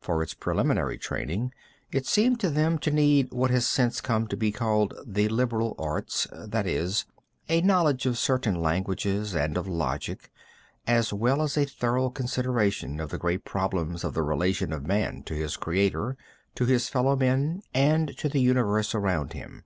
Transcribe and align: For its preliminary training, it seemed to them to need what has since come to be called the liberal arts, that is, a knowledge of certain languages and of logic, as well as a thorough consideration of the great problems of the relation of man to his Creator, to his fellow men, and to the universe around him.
For 0.00 0.24
its 0.24 0.34
preliminary 0.34 0.98
training, 0.98 1.52
it 1.92 2.04
seemed 2.04 2.40
to 2.40 2.50
them 2.50 2.78
to 2.78 2.90
need 2.90 3.30
what 3.32 3.52
has 3.52 3.64
since 3.64 4.00
come 4.00 4.26
to 4.26 4.36
be 4.36 4.50
called 4.50 4.92
the 5.06 5.28
liberal 5.28 5.76
arts, 5.78 6.26
that 6.32 6.66
is, 6.66 7.04
a 7.48 7.60
knowledge 7.60 8.04
of 8.04 8.18
certain 8.18 8.60
languages 8.60 9.36
and 9.36 9.56
of 9.56 9.68
logic, 9.68 10.32
as 10.84 11.12
well 11.12 11.40
as 11.42 11.56
a 11.56 11.64
thorough 11.64 12.10
consideration 12.10 12.98
of 12.98 13.10
the 13.10 13.18
great 13.18 13.44
problems 13.44 14.02
of 14.02 14.14
the 14.14 14.22
relation 14.24 14.72
of 14.72 14.84
man 14.84 15.22
to 15.26 15.34
his 15.34 15.56
Creator, 15.56 16.16
to 16.56 16.64
his 16.66 16.88
fellow 16.88 17.14
men, 17.14 17.62
and 17.72 18.16
to 18.18 18.28
the 18.28 18.40
universe 18.40 18.96
around 18.96 19.32
him. 19.32 19.62